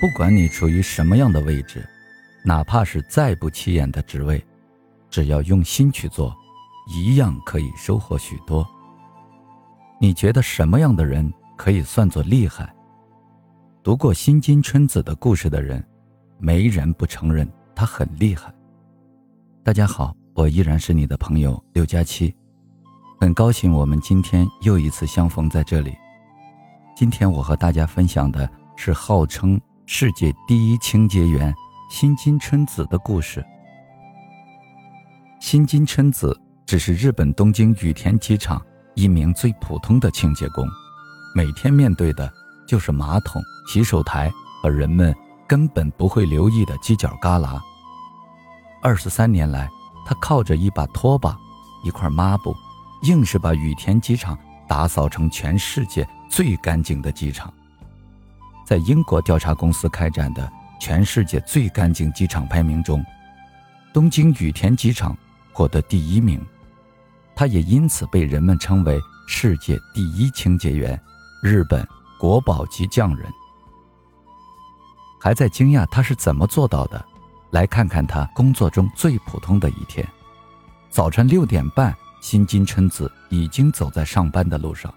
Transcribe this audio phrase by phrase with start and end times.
[0.00, 1.86] 不管你处于什么样的位置，
[2.42, 4.42] 哪怕是再不起眼的职位，
[5.10, 6.34] 只要用心去做，
[6.88, 8.66] 一样可以收获许多。
[10.00, 12.74] 你觉得什么样的人可以算作厉害？
[13.82, 15.86] 读过新津春子的故事的人，
[16.38, 18.50] 没人不承认他很厉害。
[19.62, 22.34] 大家好，我依然是你的朋友刘佳琪，
[23.20, 25.94] 很高兴我们今天又一次相逢在这里。
[26.96, 29.60] 今天我和大家分享的是号称
[29.92, 31.52] 世界第一清洁员
[31.90, 33.44] 新津春子的故事。
[35.40, 38.64] 新津春子只是日本东京羽田机场
[38.94, 40.64] 一名最普通的清洁工，
[41.34, 42.32] 每天面对的
[42.68, 45.12] 就是马桶、洗手台和人们
[45.48, 47.60] 根本不会留意的犄角旮旯。
[48.80, 49.68] 二十三年来，
[50.06, 51.36] 他靠着一把拖把、
[51.82, 52.54] 一块抹布，
[53.02, 57.52] 硬是把羽田机场打扫成全世界最干净的机场。
[58.70, 60.48] 在英国调查公司开展的
[60.78, 63.04] 全世界最干净机场排名中，
[63.92, 65.18] 东京羽田机场
[65.52, 66.40] 获得第一名。
[67.34, 70.96] 他也因此被人们称为世界第一清洁员，
[71.42, 71.84] 日本
[72.16, 73.28] 国宝级匠人。
[75.20, 77.04] 还在惊讶他是怎么做到的？
[77.50, 80.06] 来看看他工作中最普通的一天。
[80.90, 84.94] 早晨六点半，新津春子已经走在上班的路上。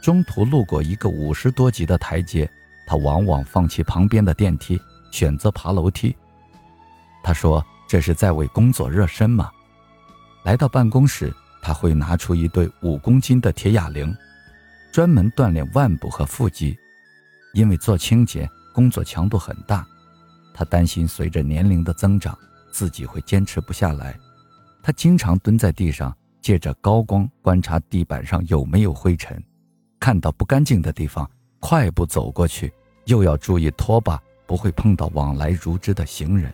[0.00, 2.48] 中途路过一个五十多级的台阶，
[2.90, 4.76] 他往往放弃旁边的电梯，
[5.12, 6.16] 选择爬楼梯。
[7.22, 9.48] 他说：“这是在为工作热身吗？”
[10.42, 14.12] 来到办公室，他会拿出一对五公斤的铁哑铃，
[14.90, 16.76] 专门锻炼腕部和腹肌。
[17.54, 19.86] 因为做清洁工作强度很大。
[20.52, 22.36] 他担心随着年龄的增长，
[22.72, 24.18] 自己会坚持不下来。
[24.82, 29.40] 他经常蹲在地上，借着高光观察地板上有没有灰尘，
[30.00, 31.30] 看到不干净的地方，
[31.60, 32.72] 快步走过去，
[33.10, 36.50] 又要注意拖把不会碰到往来如织的行人。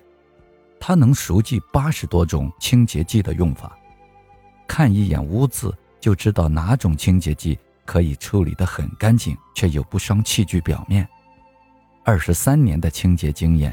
[0.80, 3.78] 他能熟记八十多种清洁剂的用法，
[4.66, 11.06] 看一眼污渍就知道哪种清洁剂可以处理得很干净，却又不伤器具表面。
[12.04, 13.72] 二十三年的清洁经验。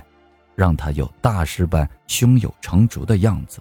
[0.55, 3.59] 让他有大师般胸有成竹的样子。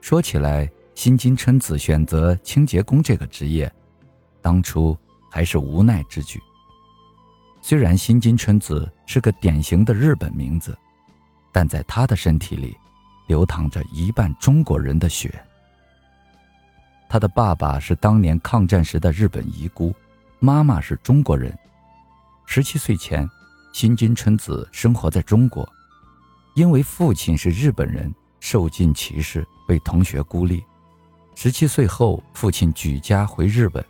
[0.00, 3.70] 说起来，新金春子选择清洁工这个职业，
[4.40, 4.96] 当初
[5.30, 6.40] 还是无奈之举。
[7.66, 10.76] 虽然新津春子是个典型的日本名字，
[11.50, 12.76] 但在他的身体里，
[13.26, 15.42] 流淌着一半中国人的血。
[17.08, 19.94] 他的爸爸是当年抗战时的日本遗孤，
[20.40, 21.58] 妈妈是中国人。
[22.44, 23.26] 十七岁前。
[23.72, 25.66] 新津春子生活在中国，
[26.54, 30.62] 因为父亲是日本人，受尽歧视，被同学孤立。
[31.34, 33.82] 十七岁后，父亲举家回日本，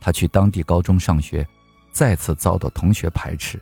[0.00, 1.46] 他去当地高中上学，
[1.92, 3.60] 再次遭到同学排斥，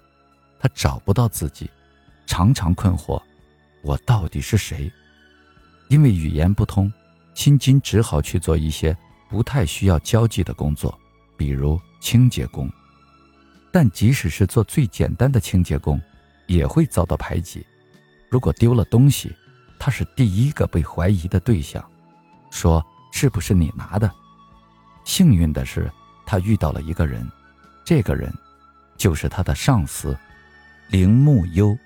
[0.58, 1.68] 他找不到自己，
[2.26, 3.20] 常常困惑：
[3.82, 4.90] 我到底是谁？
[5.88, 6.90] 因为语言不通，
[7.34, 8.96] 新津只好去做一些
[9.28, 10.96] 不太需要交际的工作，
[11.36, 12.70] 比如清洁工。
[13.72, 16.00] 但即使是做最简单的清洁工，
[16.46, 17.66] 也会遭到排挤。
[18.28, 19.34] 如果丢了东西，
[19.78, 21.84] 他是第一个被怀疑的对象，
[22.50, 24.08] 说是不是你拿的？
[25.04, 25.90] 幸运的是，
[26.24, 27.28] 他遇到了一个人，
[27.84, 28.32] 这个人
[28.96, 30.16] 就是他的上司，
[30.90, 31.76] 铃木优。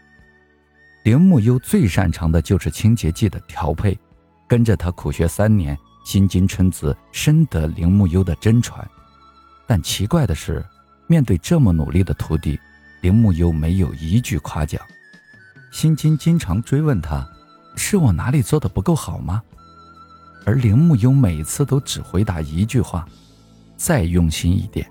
[1.05, 3.99] 铃木优最擅长的就是清洁剂的调配，
[4.49, 8.87] 跟着他苦学三年，新津春子深得铃木优的真传。
[9.67, 10.65] 但奇怪的是。
[11.07, 12.59] 面对这么努力的徒弟，
[13.03, 14.81] 铃木优没有一句夸奖。
[15.71, 17.29] 新金经常追问他
[17.77, 19.43] ：“是我哪里做的不够好吗？”
[20.47, 23.07] 而铃木优每次都只回答一句话
[23.77, 24.91] ：“再用心一点。”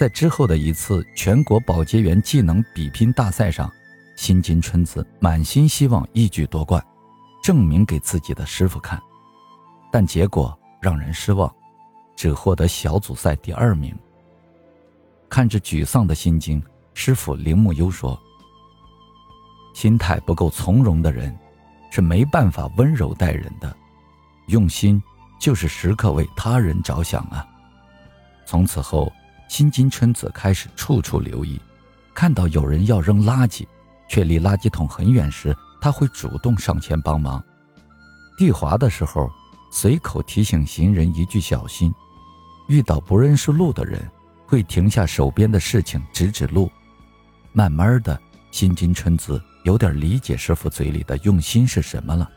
[0.00, 3.70] 在之后的一次全国保洁员技能比拼大赛上，
[4.16, 6.82] 新津春子满心希望一举夺冠，
[7.42, 8.98] 证明给自己的师傅看，
[9.92, 11.54] 但结果让人失望，
[12.16, 13.94] 只获得小组赛第二名。
[15.28, 16.62] 看着沮丧的心经，
[16.94, 18.18] 师傅铃木优说
[19.76, 21.38] ：“心态不够从容的人，
[21.90, 23.76] 是没办法温柔待人的。
[24.46, 24.98] 用心
[25.38, 27.46] 就是时刻为他人着想啊。”
[28.48, 29.12] 从此后，
[29.50, 31.60] 新津春子开始处处留意，
[32.14, 33.66] 看到有人要扔垃圾，
[34.08, 37.42] 却离垃圾桶很远时，他会主动上前帮忙。
[38.38, 39.28] 地滑的时候，
[39.72, 41.92] 随口提醒行人一句小心。
[42.68, 44.00] 遇到不认识路的人。
[44.46, 46.68] 会停下手边的事情指指路，
[47.52, 48.20] 慢慢的，
[48.50, 52.28] 新津春子有点理解师傅嘴里的用心是什么了。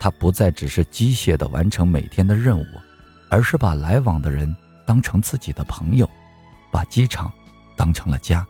[0.00, 2.64] 他不再只是机械的完成每天的任务，
[3.28, 6.08] 而是把来往的人当成自己的朋友，
[6.70, 7.32] 把机场
[7.76, 8.46] 当成了家。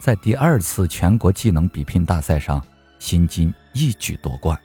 [0.00, 2.60] 在第二次全国技能比拼大赛上，
[2.98, 4.58] 辛金一举夺冠。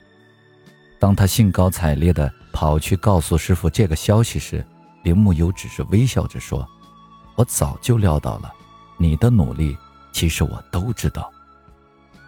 [0.98, 4.64] 当他兴高采烈地跑去告诉师傅这个消息时，
[5.04, 6.68] 林木优只是微笑着说
[7.36, 8.52] ：“我早就料到了，
[8.96, 9.76] 你的努力，
[10.12, 11.32] 其实我都知道。”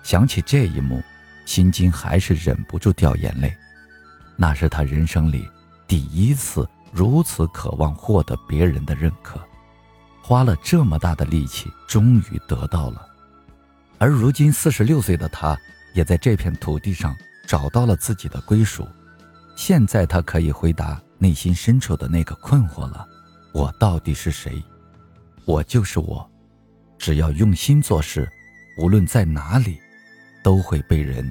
[0.05, 1.03] 想起这一幕，
[1.45, 3.53] 辛金还是忍不住掉眼泪。
[4.37, 5.47] 那是他人生里
[5.89, 9.41] 第一次如此渴望获得别人的认可，
[10.23, 13.07] 花了这么大的力气，终于得到了。
[13.99, 15.59] 而如今四十六岁的他，
[15.95, 18.87] 也在这片土地上找到了自己的归属。
[19.57, 23.07] 现在他可以回答内心深处的那个困惑了：
[23.53, 24.63] 我到底是谁？
[25.45, 26.31] 我就是我，
[26.99, 28.29] 只要用心做事，
[28.79, 29.79] 无论在哪里。
[30.43, 31.31] 都会被人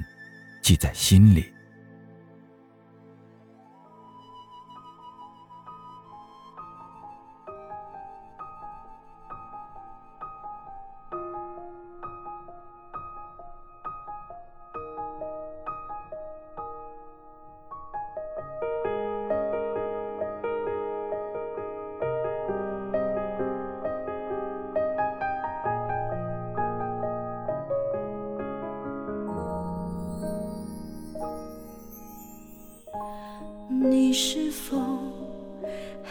[0.62, 1.52] 记在心里。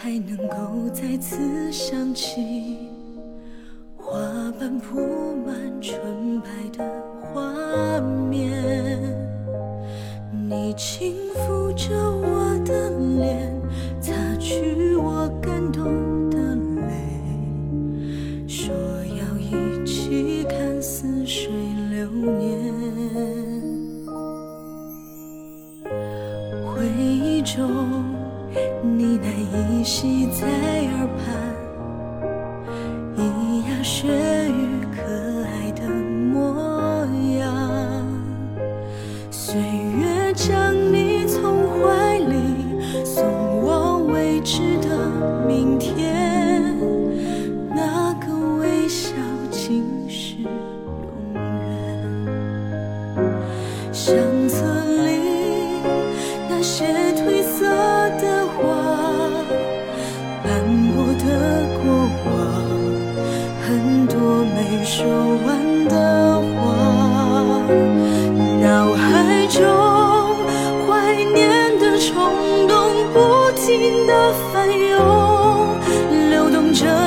[0.01, 2.77] 还能够再次想起
[3.97, 4.17] 花
[4.57, 4.97] 瓣铺
[5.45, 7.99] 满纯白的画
[8.29, 8.49] 面？
[10.31, 13.53] 你轻抚着我的脸，
[13.99, 14.88] 擦去
[39.51, 42.35] 岁月将你从怀里
[43.03, 44.95] 送往未知的
[45.47, 46.77] 明天，
[47.75, 49.09] 那个微笑
[49.49, 50.51] 竟是永
[51.33, 51.41] 远。
[53.91, 54.15] 相
[54.47, 54.63] 册
[55.07, 55.17] 里
[56.47, 56.85] 那些
[57.15, 57.41] 褪。
[57.41, 57.65] 色
[58.21, 58.25] 的
[58.55, 58.61] 花，
[60.43, 60.47] 斑
[60.93, 61.25] 驳的
[61.75, 61.83] 过
[62.25, 62.29] 往，
[63.65, 63.67] 很
[64.07, 64.15] 多
[64.55, 64.95] 没说
[65.45, 65.48] 完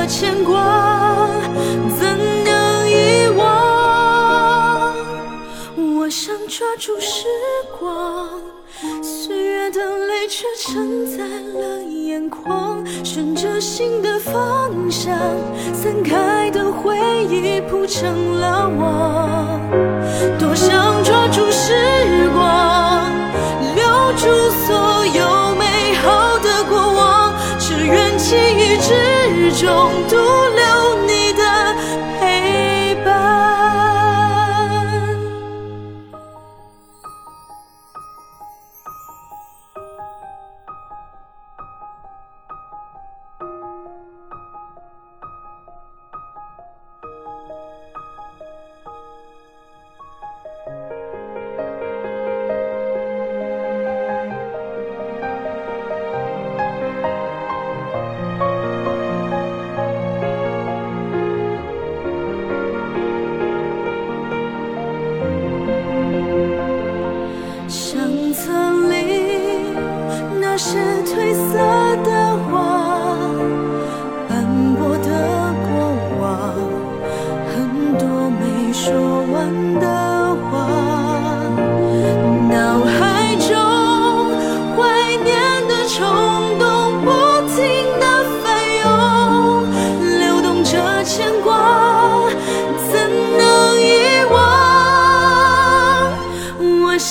[0.03, 1.29] 的牵挂，
[1.97, 2.05] 怎
[2.43, 4.93] 能遗忘？
[5.77, 7.23] 我想抓住时
[7.79, 8.27] 光。
[9.01, 11.23] 岁月的泪却沉在
[11.57, 15.17] 了眼眶，顺着心的方向，
[15.73, 19.22] 散开的回忆铺成了网。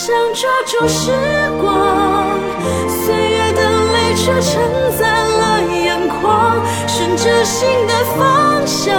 [0.04, 1.12] 想抓住时
[1.60, 2.36] 光，
[2.88, 3.60] 岁月的
[3.92, 4.60] 泪却承
[4.98, 8.98] 载了眼眶，顺着心的方向，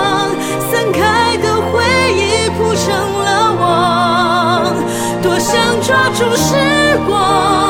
[0.72, 1.84] 散开的回
[2.16, 2.86] 忆铺成
[3.20, 4.74] 了网。
[5.22, 6.56] 多想抓住时
[7.06, 7.63] 光，